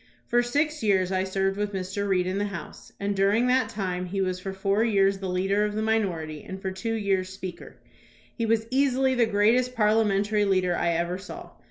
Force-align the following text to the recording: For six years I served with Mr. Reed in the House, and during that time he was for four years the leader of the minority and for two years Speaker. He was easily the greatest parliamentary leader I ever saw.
For 0.25 0.41
six 0.41 0.81
years 0.81 1.11
I 1.11 1.23
served 1.23 1.57
with 1.57 1.73
Mr. 1.73 2.07
Reed 2.07 2.25
in 2.25 2.39
the 2.39 2.45
House, 2.47 2.91
and 2.99 3.15
during 3.15 3.45
that 3.45 3.69
time 3.69 4.07
he 4.07 4.19
was 4.19 4.39
for 4.39 4.51
four 4.51 4.83
years 4.83 5.19
the 5.19 5.29
leader 5.29 5.63
of 5.63 5.75
the 5.75 5.83
minority 5.83 6.43
and 6.43 6.59
for 6.59 6.71
two 6.71 6.95
years 6.95 7.29
Speaker. 7.29 7.75
He 8.35 8.47
was 8.47 8.65
easily 8.71 9.13
the 9.13 9.27
greatest 9.27 9.75
parliamentary 9.75 10.43
leader 10.45 10.75
I 10.75 10.89
ever 10.89 11.19
saw. 11.19 11.51